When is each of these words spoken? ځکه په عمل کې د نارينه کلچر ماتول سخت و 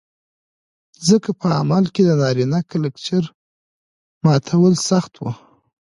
ځکه 1.07 1.29
په 1.39 1.47
عمل 1.59 1.83
کې 1.93 2.01
د 2.05 2.09
نارينه 2.21 2.59
کلچر 2.71 3.23
ماتول 4.23 4.73
سخت 4.89 5.13
و 5.19 5.23